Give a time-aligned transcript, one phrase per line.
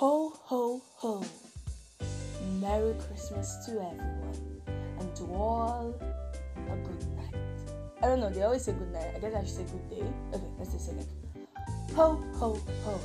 [0.00, 1.22] Ho, ho, ho.
[2.58, 4.62] Merry Christmas to everyone
[4.98, 5.94] and to all
[6.56, 7.34] a good night.
[8.02, 9.12] I don't know, they always say good night.
[9.14, 10.12] I guess I should say good day.
[10.32, 10.94] Okay, let's just say.
[11.96, 13.00] Ho, ho, ho.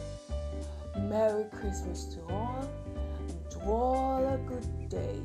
[0.97, 2.69] Merry Christmas to all
[3.19, 5.19] and to all a good day.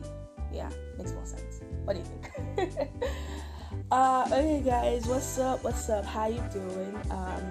[0.52, 1.60] Yeah, makes more sense.
[1.84, 2.90] What do you think?
[3.92, 5.62] uh, okay, guys, what's up?
[5.62, 6.04] What's up?
[6.04, 7.00] How you doing?
[7.12, 7.44] Um,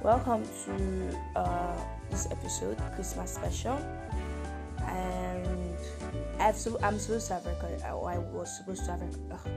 [0.00, 1.76] welcome to uh,
[2.10, 3.78] this episode, Christmas special.
[4.86, 5.76] And
[6.38, 7.82] I've so, I'm supposed to have recorded.
[7.86, 9.00] Oh, I was supposed to have.
[9.00, 9.52] Rec-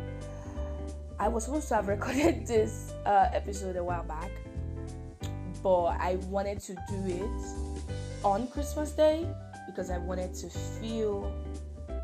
[1.20, 4.32] I was supposed to have recorded this uh, episode a while back,
[5.62, 9.28] but I wanted to do it on Christmas Day
[9.68, 11.32] because I wanted to feel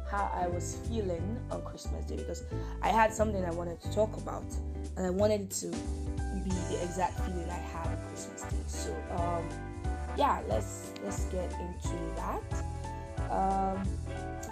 [0.09, 2.43] how I was feeling on Christmas Day because
[2.81, 4.45] I had something I wanted to talk about
[4.95, 5.67] and I wanted it to
[6.43, 8.57] be the exact feeling I had on Christmas Day.
[8.67, 9.43] So um,
[10.17, 12.41] yeah, let's let's get into that.
[13.31, 13.87] Um,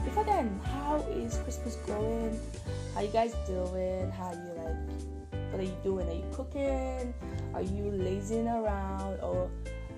[0.04, 2.40] before then, how is Christmas going?
[2.94, 4.12] How you guys doing?
[4.12, 5.52] How you like?
[5.52, 6.08] What are you doing?
[6.08, 7.14] Are you cooking?
[7.54, 9.50] Are you lazing around or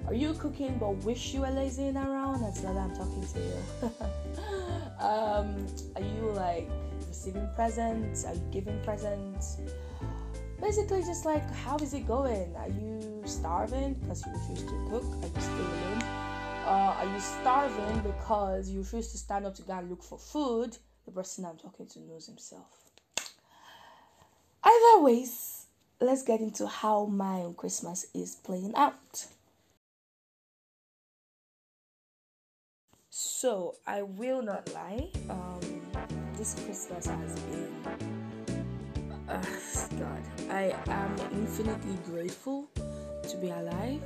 [0.07, 2.41] are you cooking but wish you were lazing around?
[2.41, 3.91] That's not I'm talking to you.
[5.05, 6.69] um, are you like
[7.07, 8.23] receiving presents?
[8.23, 9.57] Are you giving presents?
[10.61, 12.55] Basically, just like how is it going?
[12.55, 15.03] Are you starving because you refuse to cook?
[15.03, 16.03] Are you still alone?
[16.65, 20.17] Uh, are you starving because you refuse to stand up to go and look for
[20.17, 20.77] food?
[21.05, 22.67] The person I'm talking to knows himself.
[24.63, 25.67] Either ways,
[26.01, 29.27] let's get into how my own Christmas is playing out.
[33.09, 35.09] So I will not lie.
[35.29, 35.59] Um,
[36.37, 37.73] this Christmas has been.
[39.27, 39.41] Uh,
[39.99, 42.69] God, I am infinitely grateful
[43.27, 44.01] to be alive.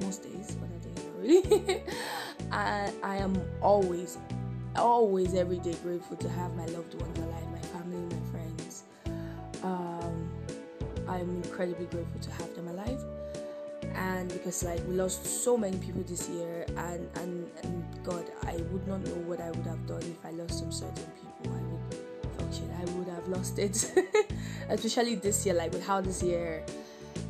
[0.00, 1.82] Most days, I not really.
[2.52, 4.18] I I am always,
[4.76, 8.84] always, every day grateful to have my loved ones alive, my family, my friends.
[9.62, 10.30] Um,
[11.08, 13.00] I'm incredibly grateful to have them alive
[13.94, 18.56] and because like we lost so many people this year and, and and god i
[18.72, 21.60] would not know what i would have done if i lost some certain people i
[21.70, 23.92] would function i would have lost it
[24.68, 26.64] especially this year like with how this year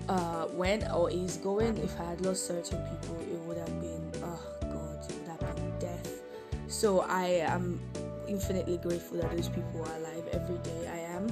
[0.08, 4.10] uh went or is going if i had lost certain people it would have been
[4.22, 6.22] oh god it would have been death
[6.68, 7.80] so i am
[8.28, 11.26] infinitely grateful that those people are alive every day i am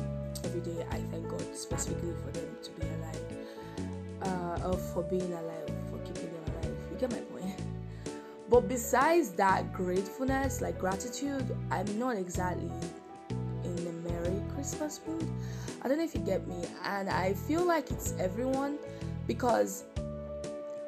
[0.44, 3.22] every day i thank god specifically for them to be alive
[4.24, 6.76] uh, for being alive, for keeping them alive.
[6.90, 7.54] You get my point.
[8.48, 12.70] But besides that gratefulness, like gratitude, I'm not exactly
[13.64, 15.28] in the Merry Christmas mood.
[15.84, 18.78] I don't know if you get me, and I feel like it's everyone
[19.26, 19.82] because,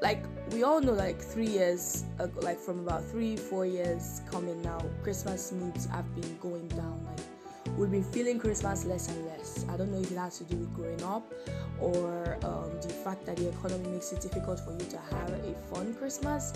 [0.00, 0.22] like,
[0.52, 4.80] we all know, like, three years, ago, like, from about three, four years coming now,
[5.02, 7.04] Christmas moods have been going down.
[7.06, 9.66] Like, we've been feeling Christmas less and less.
[9.68, 11.24] I don't know if it has to do with growing up
[11.80, 15.54] or um, the fact that the economy makes it difficult for you to have a
[15.74, 16.52] fun Christmas,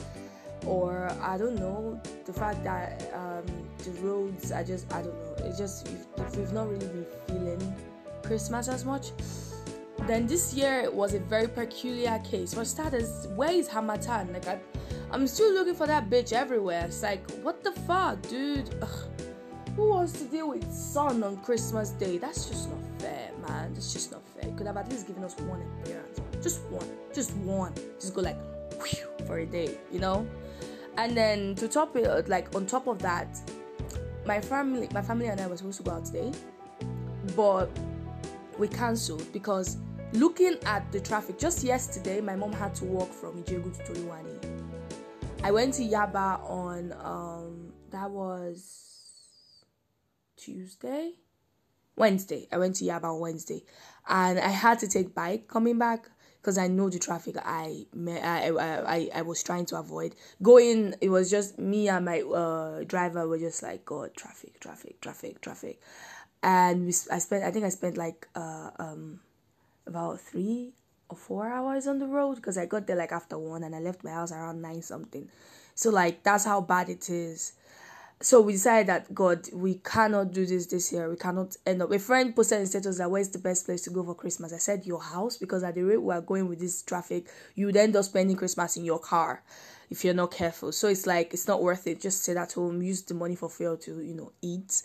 [0.65, 3.45] or I don't know, the fact that um,
[3.79, 7.75] the roads are just, I don't know, it's just, if we've not really been feeling
[8.29, 9.11] Christmas as much.
[10.07, 12.55] Then this year it was a very peculiar case.
[12.55, 14.33] For starters, where is Harmattan?
[14.33, 14.61] Like, I,
[15.11, 16.85] I'm still looking for that bitch everywhere.
[16.87, 18.73] It's like, what the fuck, dude?
[18.81, 19.09] Ugh
[19.79, 22.19] who wants to deal with sun on Christmas Day?
[22.19, 23.73] That's just not fair, man.
[23.75, 24.51] That's just not fair.
[24.57, 26.21] Could have at least given us one appearance.
[26.43, 26.89] Just one.
[27.15, 27.73] Just one.
[28.01, 28.37] Just go like
[28.83, 30.27] whew, for a day, you know?
[30.97, 33.29] And then to top it like on top of that,
[34.27, 36.33] my family my family and I were supposed to go out today,
[37.37, 37.71] but
[38.59, 39.77] we cancelled because
[40.13, 44.39] looking at the traffic just yesterday my mom had to walk from Ijebu to Toluwani.
[45.43, 48.89] I went to Yaba on um that was
[50.37, 51.13] Tuesday,
[51.97, 52.49] Wednesday.
[52.53, 53.65] I went to Yaba on Wednesday,
[54.09, 56.09] and I had to take bike coming back
[56.41, 58.51] because I know the traffic I, I
[58.87, 60.15] I I was trying to avoid.
[60.43, 65.01] Going, it was just me and my uh, driver were just like, God, traffic, traffic,
[65.01, 65.81] traffic, traffic,
[66.43, 69.21] and we I spent I think I spent like uh um
[69.87, 70.73] about three
[71.09, 73.81] or four hours on the road because I got there like after one and I
[73.81, 75.29] left my house around nine something.
[75.75, 77.53] So like that's how bad it is
[78.21, 81.09] so we decided that God, we cannot do this this year.
[81.09, 81.93] We cannot end up.
[81.93, 84.53] A friend posted in status that where's the best place to go for Christmas?
[84.53, 87.67] I said your house because at the rate we are going with this traffic, you
[87.67, 89.43] would end up spending Christmas in your car
[89.89, 90.73] if you're not careful.
[90.73, 92.01] So it's like it's not worth it.
[92.01, 94.83] Just stay at home, use the money for fuel to you know eat.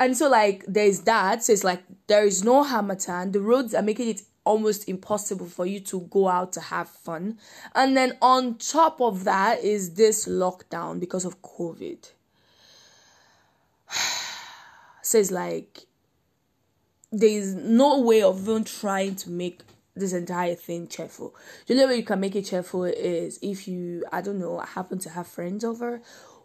[0.00, 1.44] And so like there's that.
[1.44, 3.32] So it's like there is no Harmattan.
[3.32, 7.38] The roads are making it almost impossible for you to go out to have fun.
[7.74, 12.10] And then on top of that is this lockdown because of COVID.
[15.02, 15.86] so it's like
[17.10, 19.62] there's no way of even trying to make
[19.94, 21.34] this entire thing cheerful.
[21.66, 24.98] The only way you can make it cheerful is if you, I don't know, happen
[25.00, 26.02] to have friends over.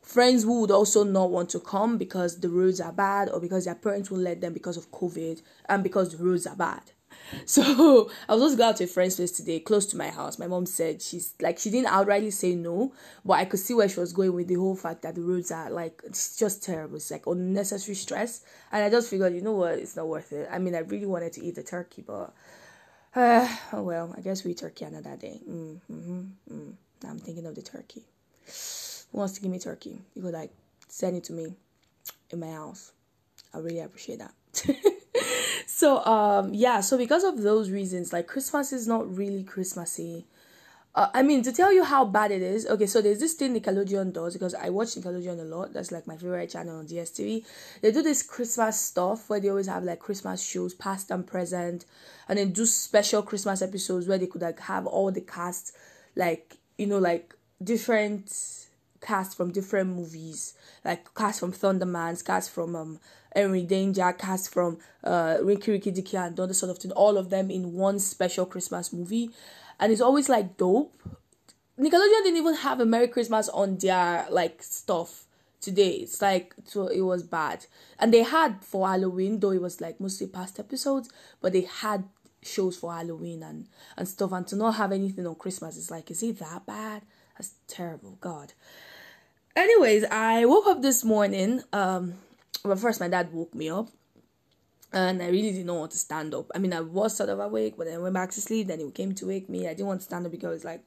[0.10, 3.66] Friends who would also not want to come because the roads are bad or because
[3.66, 6.82] their parents won't let them because of COVID and because the roads are bad.
[7.46, 10.40] So I was just going out to a friend's place today, close to my house.
[10.40, 12.92] My mom said she's like she didn't outrightly say no,
[13.24, 15.52] but I could see where she was going with the whole fact that the roads
[15.52, 16.96] are like it's just terrible.
[16.96, 20.50] It's like unnecessary stress, and I just figured, you know what, it's not worth it.
[20.52, 22.34] I mean, I really wanted to eat the turkey, but
[23.16, 25.40] uh, oh well, I guess we eat turkey another day.
[25.48, 26.22] Mm, mm-hmm,
[26.52, 26.74] mm.
[27.04, 28.06] Now I'm thinking of the turkey.
[29.12, 30.02] Who wants to give me turkey?
[30.16, 30.52] You could like
[30.88, 31.54] send it to me
[32.30, 32.92] in my house.
[33.54, 34.34] I really appreciate that.
[35.68, 40.26] so um yeah so because of those reasons like christmas is not really christmassy
[40.96, 43.54] uh, I mean, to tell you how bad it is, okay, so there's this thing
[43.54, 45.72] Nickelodeon does because I watch Nickelodeon a lot.
[45.72, 47.46] That's like my favorite channel on DSTV.
[47.82, 51.86] They do this Christmas stuff where they always have like Christmas shows, past and present,
[52.28, 55.76] and then do special Christmas episodes where they could like have all the cast,
[56.16, 58.30] like, you know, like different
[59.02, 60.54] cast from different movies,
[60.84, 63.00] like cast from Thundermans, cast from um
[63.36, 67.18] Henry Danger, cast from uh Nicky Ricky Dicky and all the sort of thing, all
[67.18, 69.32] of them in one special Christmas movie.
[69.80, 70.94] And it's always like dope.
[71.80, 75.26] Nickelodeon didn't even have a Merry Christmas on their like stuff
[75.62, 75.92] today.
[75.92, 77.66] It's like so it was bad.
[78.00, 81.10] And they had for Halloween, though it was like mostly past episodes,
[81.42, 82.04] but they had
[82.42, 83.68] shows for Halloween and,
[83.98, 87.04] and stuff and to not have anything on Christmas is like, is it that bad?
[87.40, 88.18] That's terrible.
[88.20, 88.52] God.
[89.56, 91.64] Anyways, I woke up this morning.
[91.72, 92.16] Um
[92.66, 93.88] well first my dad woke me up
[94.92, 96.52] and I really didn't want to stand up.
[96.54, 98.82] I mean I was sort of awake, but then I went back to sleep, then
[98.82, 99.68] he came to wake me.
[99.68, 100.84] I didn't want to stand up because like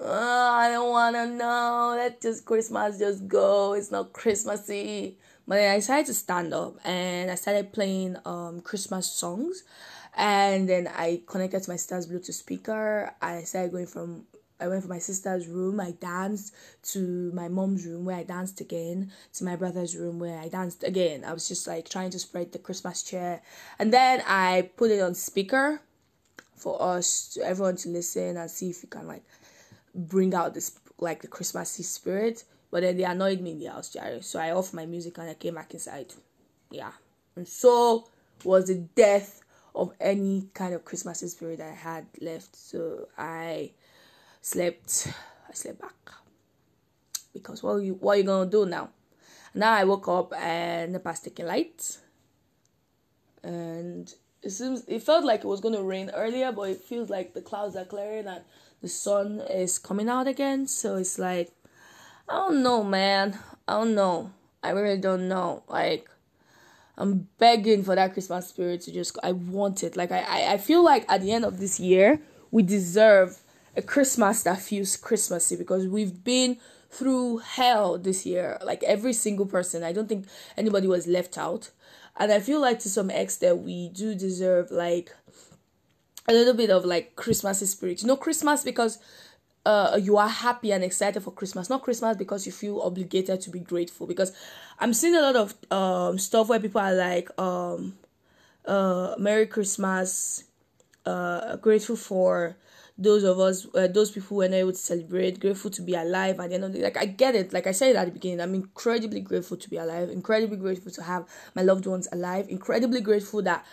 [0.00, 1.94] oh, I don't wanna know.
[1.96, 3.74] Let just Christmas just go.
[3.74, 5.16] It's not Christmassy.
[5.46, 9.62] But then I decided to stand up and I started playing um Christmas songs
[10.16, 13.14] and then I connected to my sister's Bluetooth speaker.
[13.22, 14.26] I started going from
[14.64, 16.54] I went from my sister's room, I danced
[16.92, 20.82] to my mom's room where I danced again, to my brother's room where I danced
[20.84, 21.22] again.
[21.22, 23.42] I was just like trying to spread the Christmas cheer.
[23.78, 25.82] And then I put it on speaker
[26.56, 29.24] for us to everyone to listen and see if we can like
[29.94, 32.44] bring out this like the Christmassy spirit.
[32.70, 34.22] But then they annoyed me in the house, Jerry.
[34.22, 36.14] So I off my music and I came back inside.
[36.70, 36.92] Yeah.
[37.36, 38.08] And so
[38.44, 39.42] was the death
[39.74, 42.56] of any kind of Christmas spirit I had left.
[42.56, 43.72] So I
[44.44, 45.08] slept
[45.48, 46.10] I slept back.
[47.32, 48.90] Because what you what you gonna do now?
[49.54, 51.98] Now I woke up and the past taking light.
[53.42, 54.12] And
[54.42, 57.40] it seems it felt like it was gonna rain earlier, but it feels like the
[57.40, 58.42] clouds are clearing and
[58.82, 60.66] the sun is coming out again.
[60.66, 61.50] So it's like
[62.28, 63.38] I don't know, man.
[63.66, 64.30] I don't know.
[64.62, 65.62] I really don't know.
[65.68, 66.10] Like
[66.98, 69.96] I'm begging for that Christmas spirit to just I want it.
[69.96, 72.20] Like I, I, I feel like at the end of this year
[72.50, 73.40] we deserve
[73.76, 76.58] a Christmas that feels Christmassy because we've been
[76.90, 78.58] through hell this year.
[78.64, 79.82] Like every single person.
[79.82, 80.26] I don't think
[80.56, 81.70] anybody was left out.
[82.16, 85.12] And I feel like to some extent we do deserve like
[86.28, 88.02] a little bit of like Christmassy spirit.
[88.02, 88.98] You know, Christmas because
[89.66, 93.50] uh, you are happy and excited for Christmas, not Christmas because you feel obligated to
[93.50, 94.06] be grateful.
[94.06, 94.32] Because
[94.78, 97.98] I'm seeing a lot of um stuff where people are like um
[98.66, 100.44] uh Merry Christmas,
[101.04, 102.56] uh grateful for
[102.96, 106.38] those of us, uh, those people were not able to celebrate, grateful to be alive
[106.38, 106.84] at the end of the day.
[106.84, 107.52] Like, I get it.
[107.52, 111.02] Like I said at the beginning, I'm incredibly grateful to be alive, incredibly grateful to
[111.02, 113.64] have my loved ones alive, incredibly grateful that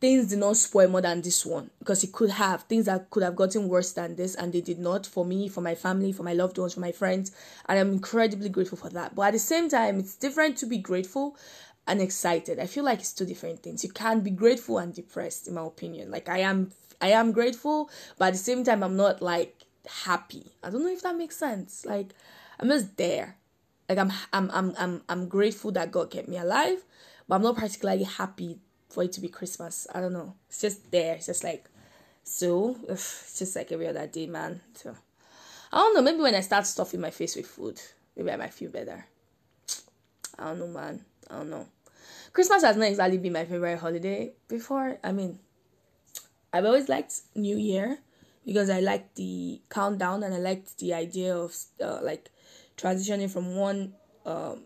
[0.00, 3.22] things did not spoil more than this one because it could have things that could
[3.22, 6.22] have gotten worse than this and they did not for me for my family for
[6.22, 7.32] my loved ones for my friends.
[7.68, 9.14] And i'm incredibly grateful for that.
[9.14, 11.36] But at the same time it's different to be grateful
[11.88, 12.60] and excited.
[12.60, 13.82] I feel like it's two different things.
[13.82, 16.10] You can't be grateful and depressed in my opinion.
[16.12, 19.64] Like i am I am grateful, but at the same time, I'm not like
[20.04, 20.52] happy.
[20.62, 21.84] I don't know if that makes sense.
[21.86, 22.14] Like,
[22.58, 23.36] I'm just there.
[23.88, 26.84] Like, I'm, I'm, I'm, I'm, I'm grateful that God kept me alive,
[27.26, 29.86] but I'm not particularly happy for it to be Christmas.
[29.94, 30.34] I don't know.
[30.48, 31.14] It's just there.
[31.14, 31.68] It's just like,
[32.24, 34.60] so, it's just like every other day, man.
[34.74, 34.94] So,
[35.72, 36.02] I don't know.
[36.02, 37.80] Maybe when I start stuffing my face with food,
[38.16, 39.06] maybe I might feel better.
[40.38, 41.04] I don't know, man.
[41.30, 41.66] I don't know.
[42.32, 44.98] Christmas has not exactly been my favorite holiday before.
[45.02, 45.38] I mean,
[46.52, 47.98] I've always liked New Year
[48.44, 52.30] because I liked the countdown and I liked the idea of uh, like
[52.76, 53.92] transitioning from one
[54.24, 54.64] um,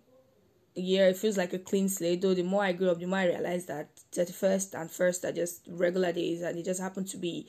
[0.75, 1.09] year.
[1.09, 2.35] It feels like a clean slate though.
[2.35, 5.63] The more i grew up the more i realized that 31st and 1st are just
[5.69, 7.47] regular days and they just happen to be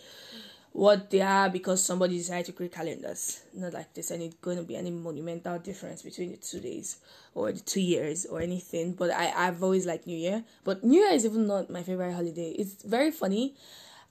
[0.71, 3.43] what they are because somebody decided to create calendars.
[3.53, 6.97] Not like there's any going to be any monumental difference between the two days
[7.35, 10.43] or the two years or anything but i i've always liked new year.
[10.63, 12.49] But new year is even not my favorite holiday.
[12.57, 13.53] It's very funny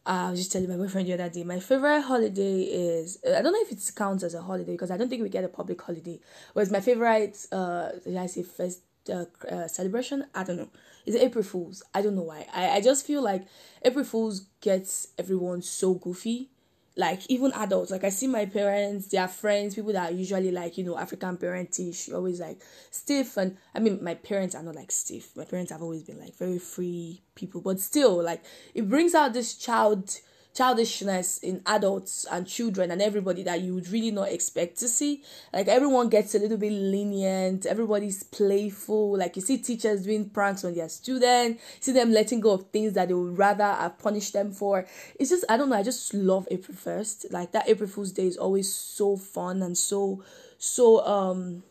[0.06, 1.44] uh, I was just telling my boyfriend the other day.
[1.44, 4.96] My favorite holiday is I don't know if it counts as a holiday because I
[4.96, 6.20] don't think we get a public holiday.
[6.52, 10.26] Whereas my favorite, uh, did I say first uh, uh, celebration.
[10.34, 10.68] I don't know.
[11.06, 11.82] It's April Fools.
[11.92, 12.46] I don't know why.
[12.54, 13.44] I, I just feel like
[13.84, 16.50] April Fools gets everyone so goofy.
[16.94, 20.76] Like even adults, like I see my parents, their friends, people that are usually like
[20.76, 24.92] you know African parentish, always like stiff, and I mean my parents are not like
[24.92, 25.34] stiff.
[25.34, 28.44] My parents have always been like very free people, but still like
[28.74, 30.18] it brings out this child
[30.54, 35.22] childishness in adults and children and everybody that you would really not expect to see.
[35.52, 39.16] Like everyone gets a little bit lenient, everybody's playful.
[39.16, 42.92] Like you see teachers doing pranks on their students, see them letting go of things
[42.94, 44.86] that they would rather have punished them for.
[45.18, 47.32] It's just I don't know, I just love April 1st.
[47.32, 50.22] Like that April Fool's Day is always so fun and so
[50.58, 51.62] so um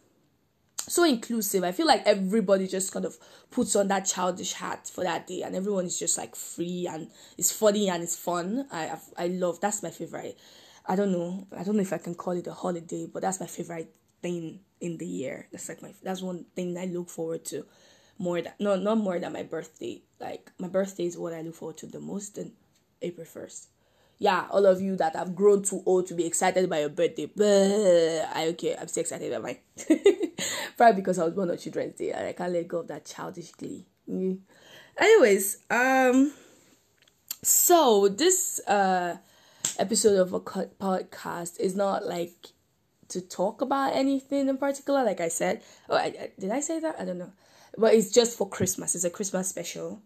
[0.88, 1.64] so inclusive.
[1.64, 3.18] I feel like everybody just kind of
[3.50, 7.10] puts on that childish hat for that day, and everyone is just like free and
[7.38, 8.68] it's funny and it's fun.
[8.72, 10.38] I I love that's my favorite.
[10.86, 11.48] I don't know.
[11.58, 14.60] I don't know if I can call it a holiday, but that's my favorite thing
[14.80, 15.48] in the year.
[15.52, 17.66] That's like my that's one thing I look forward to
[18.18, 20.02] more than no not more than my birthday.
[20.20, 22.52] Like my birthday is what I look forward to the most, and
[23.02, 23.68] April first
[24.22, 27.26] yeah, all of you that have grown too old to be excited by your birthday.
[27.26, 29.58] But I okay, I'm still excited about mine.
[30.78, 33.04] Probably because I was born on Children's Day and I can't let go of that
[33.04, 33.88] childish glee.
[34.08, 34.42] Mm.
[34.96, 36.34] Anyways, um,
[37.42, 39.18] so this uh
[39.80, 42.50] episode of a podcast is not like
[43.08, 45.04] to talk about anything in particular.
[45.04, 46.96] Like I said, oh, I, I, did I say that?
[47.00, 47.32] I don't know,
[47.76, 48.94] but it's just for Christmas.
[48.94, 50.04] It's a Christmas special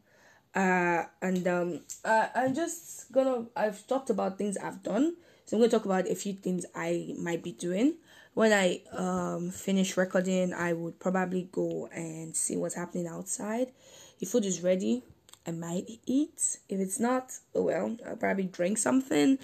[0.56, 3.46] uh, and um, uh, I'm just gonna.
[3.56, 7.14] I've talked about things I've done, so I'm gonna talk about a few things I
[7.20, 7.96] might be doing.
[8.34, 13.74] When I um finish recording, I would probably go and see what's happening outside.
[14.22, 15.04] If food is ready,
[15.46, 16.58] I might eat.
[16.70, 19.38] If it's not, oh well, I'll probably drink something.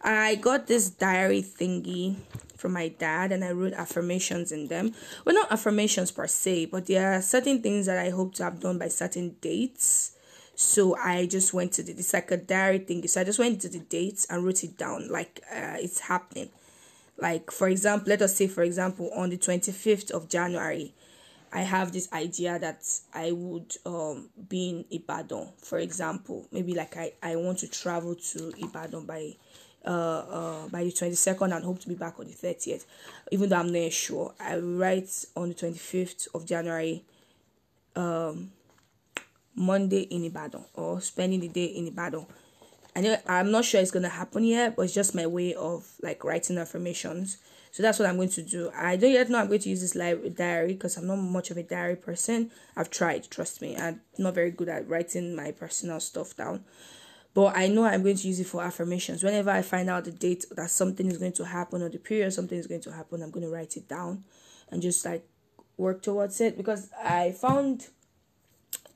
[0.00, 2.16] I got this diary thingy
[2.56, 4.94] from my dad and I wrote affirmations in them.
[5.26, 8.60] Well, not affirmations per se, but there are certain things that I hope to have
[8.60, 10.13] done by certain dates
[10.56, 13.06] so I just went to the it's like a diary thing.
[13.08, 16.50] So I just went to the dates and wrote it down like uh, it's happening.
[17.18, 20.94] Like for example, let us say for example on the twenty fifth of January,
[21.52, 25.48] I have this idea that I would um be in Ibadan.
[25.62, 29.34] For example, maybe like I I want to travel to Ibadan by
[29.84, 32.86] uh, uh by the 22nd and hope to be back on the 30th
[33.30, 37.04] even though i'm not sure i write on the 25th of january
[37.94, 38.50] um
[39.54, 42.26] Monday in Ibadan or spending the day in Ibadan.
[42.96, 45.86] I know I'm not sure it's gonna happen yet, but it's just my way of
[46.02, 47.38] like writing affirmations.
[47.74, 48.70] So that's what I'm going to do.
[48.72, 51.50] I don't yet know I'm going to use this live diary because I'm not much
[51.50, 52.52] of a diary person.
[52.76, 53.76] I've tried, trust me.
[53.76, 56.62] I'm not very good at writing my personal stuff down.
[57.34, 59.24] But I know I'm going to use it for affirmations.
[59.24, 62.32] Whenever I find out the date that something is going to happen or the period
[62.32, 64.22] something is going to happen, I'm going to write it down
[64.70, 65.26] and just like
[65.76, 67.88] work towards it because I found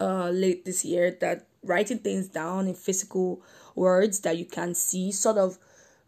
[0.00, 3.42] uh, late this year that writing things down in physical
[3.74, 5.58] words that you can see sort of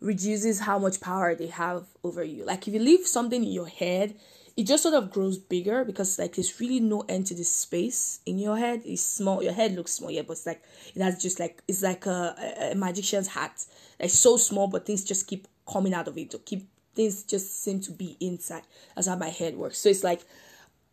[0.01, 2.45] reduces how much power they have over you.
[2.45, 4.15] Like if you leave something in your head,
[4.57, 8.21] it just sort of grows bigger because like there's really no end to this space
[8.27, 8.83] in your head.
[8.85, 9.43] It's small.
[9.43, 10.63] Your head looks small, yeah, but it's like
[10.95, 13.65] it has just like it's like a, a magician's hat.
[13.99, 16.31] Like so small, but things just keep coming out of it.
[16.31, 18.63] To keep things just seem to be inside.
[18.95, 19.79] That's how my head works.
[19.79, 20.23] So it's like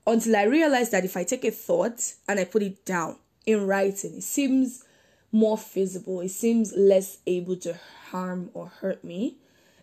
[0.07, 3.67] until I realized that if I take a thought and I put it down in
[3.67, 4.85] writing, it seems
[5.33, 7.77] more feasible, it seems less able to
[8.09, 9.35] harm or hurt me.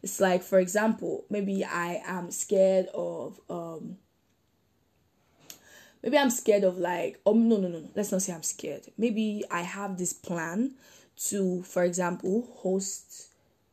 [0.03, 3.99] It's like, for example, maybe I am scared of um
[6.03, 8.87] maybe I'm scared of like oh no no no let's not say I'm scared.
[8.97, 10.73] Maybe I have this plan
[11.29, 13.29] to, for example, host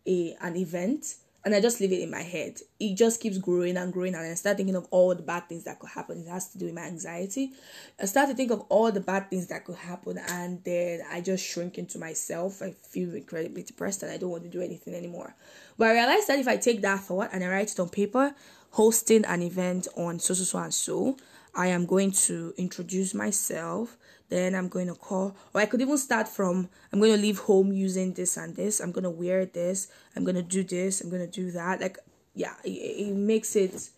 [0.06, 2.60] a an event and I just leave it in my head.
[2.80, 5.64] It just keeps growing and growing, and I start thinking of all the bad things
[5.64, 6.20] that could happen.
[6.20, 7.52] It has to do with my anxiety.
[8.00, 11.22] I start to think of all the bad things that could happen, and then I
[11.22, 12.62] just shrink into myself.
[12.62, 15.36] I feel incredibly depressed, and I don't want to do anything anymore.
[15.78, 18.36] But I realized that if I take that thought and I write it on paper,
[18.72, 21.18] hosting an event on so so so and so,
[21.54, 23.98] I am going to introduce myself
[24.32, 27.40] then I'm going to call, or I could even start from I'm going to leave
[27.40, 28.80] home using this and this.
[28.80, 29.90] I'm going to wear this.
[30.16, 31.02] I'm going to do this.
[31.02, 31.82] I'm going to do that.
[31.82, 32.00] Like,
[32.34, 33.90] yeah, it, it makes it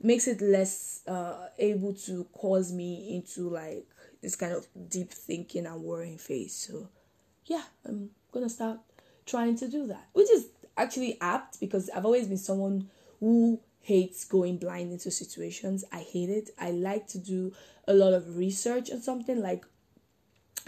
[0.00, 3.84] makes it less uh, able to cause me into like
[4.22, 6.54] this kind of deep thinking and worrying phase.
[6.54, 6.88] So,
[7.46, 8.78] yeah, I'm gonna start
[9.26, 10.46] trying to do that, which is
[10.76, 15.84] actually apt because I've always been someone who hates going blind into situations.
[15.92, 16.50] I hate it.
[16.58, 17.52] I like to do
[17.86, 19.64] a lot of research on something like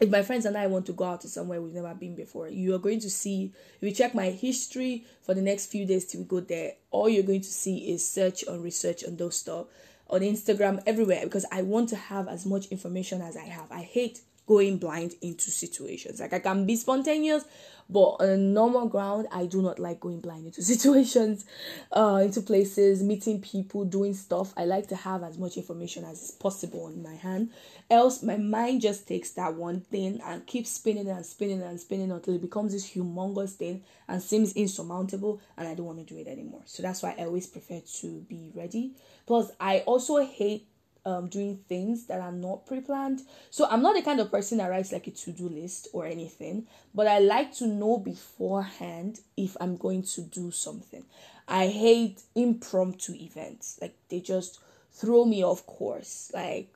[0.01, 2.49] if my friends and I want to go out to somewhere we've never been before,
[2.49, 6.05] you are going to see, if you check my history for the next few days
[6.05, 9.37] till we go there, all you're going to see is search on research on those
[9.37, 9.67] stuff
[10.11, 13.71] on Instagram, everywhere, because I want to have as much information as I have.
[13.73, 16.21] I hate going blind into situations.
[16.21, 17.45] Like I can be spontaneous,
[17.89, 21.45] but on normal ground, I do not like going blind into situations,
[21.93, 24.53] uh, into places, meeting people, doing stuff.
[24.57, 27.51] I like to have as much information as possible on my hand.
[27.91, 32.11] Else, my mind just takes that one thing and keeps spinning and spinning and spinning
[32.11, 36.21] until it becomes this humongous thing and seems insurmountable, and I don't want to do
[36.21, 36.63] it anymore.
[36.65, 38.93] So that's why I always prefer to be ready.
[39.27, 40.69] Plus, I also hate
[41.07, 43.23] um, doing things that are not pre-planned.
[43.51, 46.67] So I'm not the kind of person that writes like a to-do list or anything,
[46.95, 51.05] but I like to know beforehand if I'm going to do something.
[51.47, 53.79] I hate impromptu events.
[53.81, 54.61] Like they just
[54.93, 56.31] throw me off course.
[56.35, 56.71] Like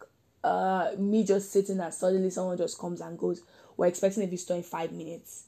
[0.44, 3.42] uh me just sitting and suddenly someone just comes and goes,
[3.76, 5.44] We're expecting a visitor in five minutes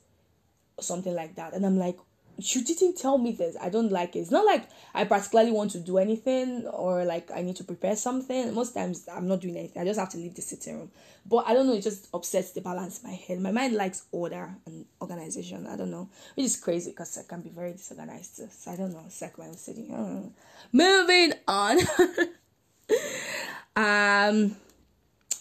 [0.76, 1.52] or something like that.
[1.52, 1.98] And I'm like,
[2.42, 3.56] you didn't tell me this.
[3.60, 4.20] I don't like it.
[4.20, 7.96] It's not like I particularly want to do anything or like I need to prepare
[7.96, 8.54] something.
[8.54, 9.82] Most times I'm not doing anything.
[9.82, 10.90] I just have to leave the sitting room.
[11.26, 13.40] But I don't know, it just upsets the balance in my head.
[13.40, 15.66] My mind likes order and organization.
[15.66, 16.08] I don't know.
[16.34, 18.40] Which is crazy because I can be very disorganized.
[18.50, 19.02] So I don't know.
[19.06, 20.32] It's like when I'm sitting.
[20.72, 21.78] Moving on.
[23.76, 24.56] um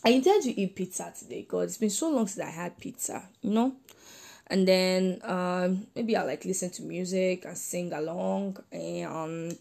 [0.03, 3.27] I intend to eat pizza today because it's been so long since I had pizza,
[3.41, 3.75] you know?
[4.50, 9.60] And then um, maybe I'll like listen to music and sing along and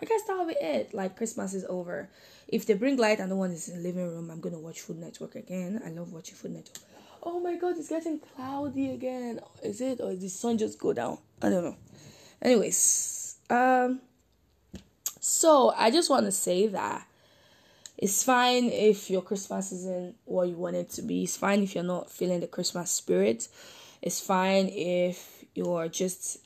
[0.00, 0.92] I guess that'll be it.
[0.92, 2.08] Like Christmas is over.
[2.48, 4.80] If they bring light and no one is in the living room, I'm gonna watch
[4.80, 5.80] Food Network again.
[5.84, 6.78] I love watching Food Network.
[7.22, 9.40] Oh my god, it's getting cloudy again.
[9.62, 11.18] Is it or did the sun just go down?
[11.42, 11.76] I don't know.
[12.42, 14.00] Anyways, um
[15.20, 17.06] so I just wanna say that
[17.96, 21.24] it's fine if your Christmas isn't what you want it to be.
[21.24, 23.48] It's fine if you're not feeling the Christmas spirit
[24.02, 26.38] it's fine if you're just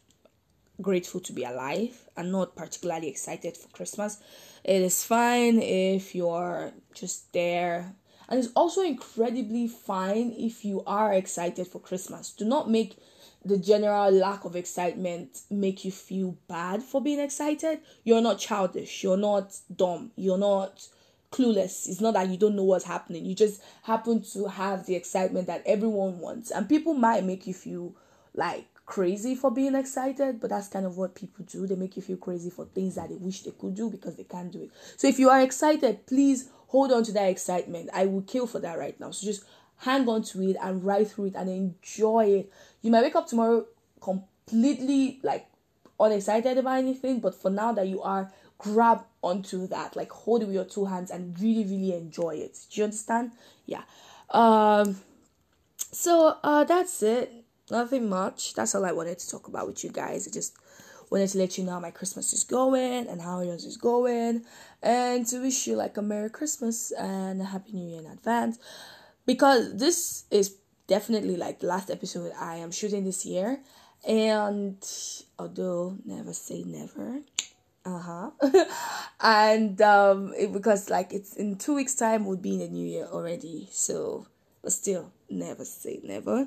[0.81, 4.19] grateful to be alive and not particularly excited for Christmas.
[4.65, 7.95] It is fine if you're just there.
[8.29, 12.31] And it's also incredibly fine if you are excited for Christmas.
[12.31, 12.97] Do not make
[13.45, 17.81] the general lack of excitement make you feel bad for being excited.
[18.05, 19.03] You're not childish.
[19.03, 20.12] You're not dumb.
[20.17, 20.87] You're not
[21.33, 21.88] clueless.
[21.88, 23.25] It's not that you don't know what's happening.
[23.25, 26.51] You just happen to have the excitement that everyone wants.
[26.51, 27.97] And people might make you feel
[28.35, 31.66] like crazy for being excited, but that's kind of what people do.
[31.66, 34.25] They make you feel crazy for things that they wish they could do because they
[34.25, 34.71] can't do it.
[34.97, 37.90] So if you are excited, please hold on to that excitement.
[37.95, 39.11] I will kill for that right now.
[39.11, 39.45] So just
[39.79, 42.53] hang on to it and ride through it and enjoy it.
[42.83, 43.66] You might wake up tomorrow
[44.01, 45.47] completely like
[45.99, 48.31] unexcited about anything, but for now that you are
[48.62, 52.59] grab onto that like hold it with your two hands and really really enjoy it.
[52.70, 53.33] Do you understand?
[53.66, 53.83] Yeah.
[54.31, 54.96] Um
[55.77, 57.33] so uh that's it.
[57.70, 58.55] Nothing much.
[58.55, 60.29] That's all i wanted to talk about with you guys.
[60.29, 60.57] I just
[61.11, 64.44] wanted to let you know how my christmas is going and how yours is going.
[64.83, 68.59] And to wish you like a merry christmas and a happy new year in advance.
[69.27, 73.61] Because this is definitely like the last episode i am shooting this year.
[74.07, 74.77] And
[75.38, 77.22] although never say never
[77.85, 78.31] uh-huh
[79.21, 82.87] and um it, because like it's in two weeks time would be in the new
[82.87, 84.27] year already so
[84.62, 86.47] but still never say never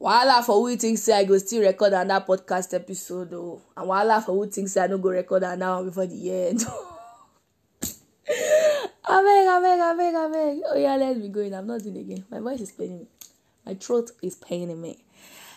[0.00, 3.60] Wahala for who thinks I go still record another podcast episode though.
[3.76, 6.60] And wahala for who thinks I no go record another before the year end.
[9.04, 10.60] abeg, abeg, abeg, abeg.
[10.68, 12.24] Oh yeah, let me go in I'm not doing it again.
[12.30, 13.08] My voice is paining me.
[13.66, 15.04] My throat is paining me.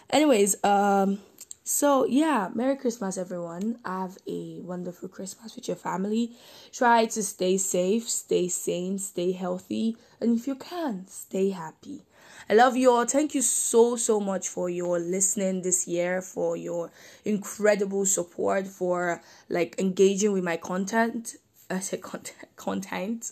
[0.10, 1.20] Anyways, um
[1.66, 3.80] so, yeah, Merry Christmas, everyone.
[3.86, 6.32] Have a wonderful Christmas with your family.
[6.74, 12.04] Try to stay safe, stay sane, stay healthy, and if you can, stay happy.
[12.50, 13.06] I love you all.
[13.06, 16.92] Thank you so, so much for your listening this year, for your
[17.24, 21.36] incredible support, for like engaging with my content.
[21.70, 23.32] I say content, content,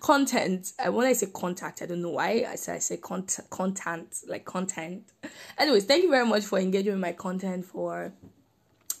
[0.00, 0.72] content.
[0.78, 4.18] I when I say contact, I don't know why I say I say content, content,
[4.26, 5.12] like content.
[5.56, 8.12] Anyways, thank you very much for engaging with my content, for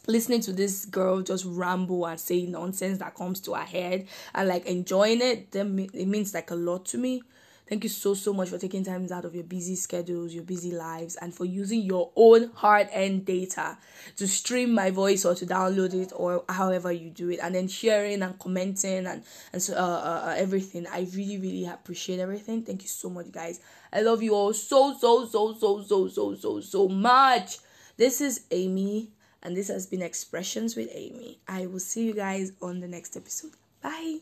[0.06, 4.48] listening to this girl just ramble and say nonsense that comes to her head and
[4.48, 5.52] like enjoying it.
[5.52, 7.22] Then it means like a lot to me.
[7.68, 10.72] Thank you so, so much for taking time out of your busy schedules, your busy
[10.72, 13.76] lives, and for using your own hard earned data
[14.16, 17.68] to stream my voice or to download it or however you do it, and then
[17.68, 20.86] sharing and commenting and, and so, uh, uh, uh, everything.
[20.86, 22.62] I really, really appreciate everything.
[22.62, 23.60] Thank you so much, guys.
[23.92, 27.58] I love you all so, so, so, so, so, so, so, so much.
[27.98, 29.10] This is Amy,
[29.42, 31.40] and this has been Expressions with Amy.
[31.46, 33.52] I will see you guys on the next episode.
[33.82, 34.20] Bye.